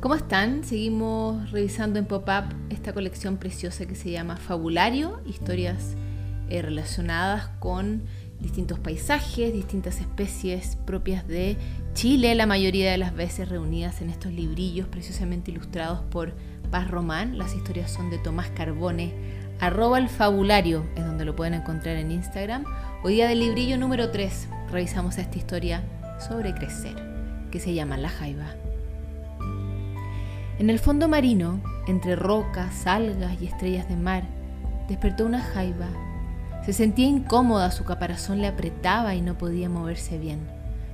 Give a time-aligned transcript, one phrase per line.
[0.00, 0.64] ¿Cómo están?
[0.64, 5.94] Seguimos revisando en Pop-Up esta colección preciosa que se llama Fabulario, historias
[6.48, 8.02] eh, relacionadas con
[8.40, 11.58] distintos paisajes, distintas especies propias de
[11.92, 16.32] Chile, la mayoría de las veces reunidas en estos librillos preciosamente ilustrados por
[16.70, 17.36] Paz Román.
[17.36, 19.12] Las historias son de Tomás Carbone,
[19.60, 22.64] arroba el fabulario, es donde lo pueden encontrar en Instagram.
[23.04, 25.82] Hoy día del librillo número 3 revisamos esta historia
[26.28, 26.96] sobre crecer,
[27.50, 28.54] que se llama La Jaiba.
[30.60, 34.24] En el fondo marino, entre rocas, algas y estrellas de mar,
[34.88, 35.88] despertó una jaiba.
[36.66, 40.40] Se sentía incómoda, su caparazón le apretaba y no podía moverse bien.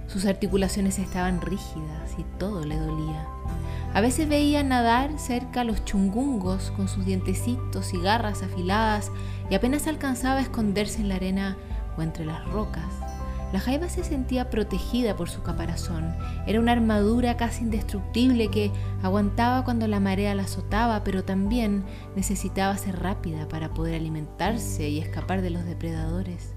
[0.06, 3.26] Sus articulaciones estaban rígidas y todo le dolía.
[3.92, 9.10] A veces veía nadar cerca a los chungungos con sus dientecitos y garras afiladas
[9.50, 11.56] y apenas alcanzaba a esconderse en la arena
[11.98, 13.05] o entre las rocas.
[13.52, 16.14] La jaiba se sentía protegida por su caparazón.
[16.46, 21.84] Era una armadura casi indestructible que aguantaba cuando la marea la azotaba, pero también
[22.16, 26.54] necesitaba ser rápida para poder alimentarse y escapar de los depredadores.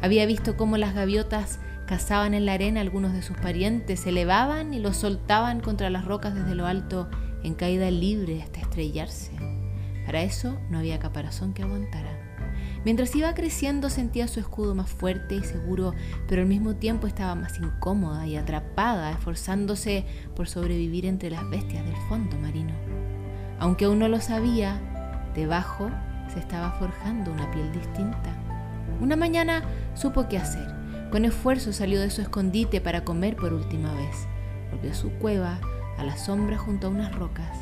[0.00, 4.10] Había visto cómo las gaviotas cazaban en la arena a algunos de sus parientes, se
[4.10, 7.08] elevaban y los soltaban contra las rocas desde lo alto
[7.42, 9.32] en caída libre hasta estrellarse.
[10.06, 12.10] Para eso no había caparazón que aguantara.
[12.84, 15.94] Mientras iba creciendo sentía su escudo más fuerte y seguro,
[16.28, 21.84] pero al mismo tiempo estaba más incómoda y atrapada, esforzándose por sobrevivir entre las bestias
[21.84, 22.72] del fondo marino.
[23.58, 24.80] Aunque aún no lo sabía,
[25.34, 25.90] debajo
[26.32, 28.36] se estaba forjando una piel distinta.
[29.00, 29.62] Una mañana
[29.94, 30.66] supo qué hacer.
[31.10, 34.28] Con esfuerzo salió de su escondite para comer por última vez.
[34.70, 35.58] Volvió a su cueva,
[35.96, 37.56] a la sombra junto a unas rocas.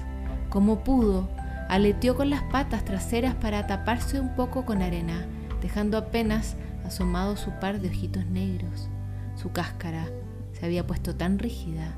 [0.51, 1.29] Como pudo,
[1.69, 5.27] Aleteó con las patas traseras para taparse un poco con arena,
[5.61, 8.89] dejando apenas asomado su par de ojitos negros.
[9.35, 10.09] Su cáscara
[10.53, 11.97] se había puesto tan rígida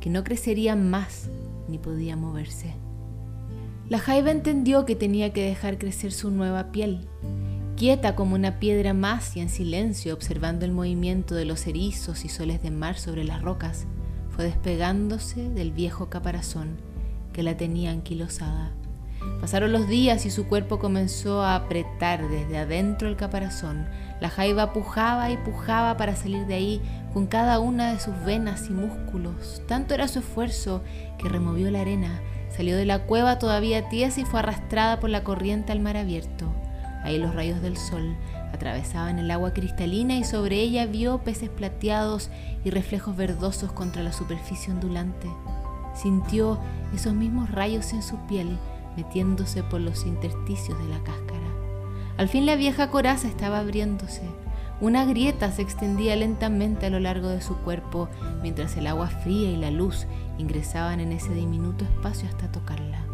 [0.00, 1.28] que no crecería más
[1.68, 2.74] ni podía moverse.
[3.88, 7.06] La jaiba entendió que tenía que dejar crecer su nueva piel.
[7.76, 12.28] Quieta como una piedra más y en silencio, observando el movimiento de los erizos y
[12.28, 13.86] soles de mar sobre las rocas,
[14.30, 16.78] fue despegándose del viejo caparazón
[17.32, 18.72] que la tenía anquilosada.
[19.40, 23.88] Pasaron los días y su cuerpo comenzó a apretar desde adentro el caparazón.
[24.20, 28.68] La jaiba pujaba y pujaba para salir de ahí con cada una de sus venas
[28.68, 29.60] y músculos.
[29.66, 30.82] Tanto era su esfuerzo
[31.18, 32.20] que removió la arena,
[32.56, 36.52] salió de la cueva todavía tiesa y fue arrastrada por la corriente al mar abierto.
[37.02, 38.16] Ahí los rayos del sol
[38.52, 42.30] atravesaban el agua cristalina y sobre ella vio peces plateados
[42.64, 45.28] y reflejos verdosos contra la superficie ondulante.
[45.94, 46.60] Sintió
[46.94, 48.56] esos mismos rayos en su piel
[48.96, 51.40] metiéndose por los intersticios de la cáscara.
[52.16, 54.22] Al fin la vieja coraza estaba abriéndose.
[54.80, 58.08] Una grieta se extendía lentamente a lo largo de su cuerpo,
[58.42, 60.06] mientras el agua fría y la luz
[60.38, 63.04] ingresaban en ese diminuto espacio hasta tocarla.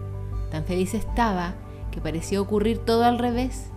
[0.51, 1.55] Tan feliz estaba
[1.91, 3.71] que parecía ocurrir todo al revés.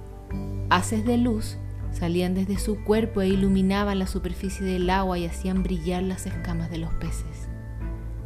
[0.70, 1.58] Haces de luz
[1.92, 6.70] salían desde su cuerpo e iluminaban la superficie del agua y hacían brillar las escamas
[6.72, 7.50] de los peces.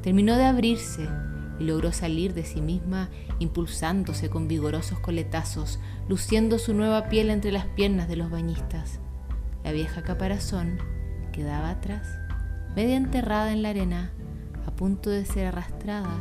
[0.04, 1.10] Terminó de abrirse
[1.60, 7.52] y logró salir de sí misma impulsándose con vigorosos coletazos, luciendo su nueva piel entre
[7.52, 9.00] las piernas de los bañistas.
[9.64, 10.80] La vieja caparazón
[11.32, 12.08] quedaba atrás,
[12.76, 14.12] media enterrada en la arena,
[14.66, 16.20] a punto de ser arrastrada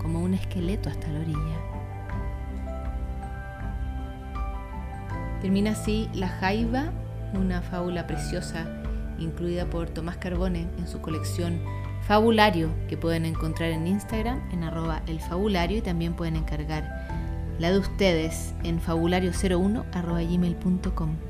[0.00, 1.70] como un esqueleto hasta la orilla.
[5.40, 6.92] Termina así La Jaiba,
[7.34, 8.66] una fábula preciosa
[9.18, 11.60] incluida por Tomás Carbone en su colección
[12.10, 17.06] Fabulario, que pueden encontrar en Instagram en arroba el fabulario y también pueden encargar
[17.60, 21.29] la de ustedes en fabulario01 arroba gmail.com.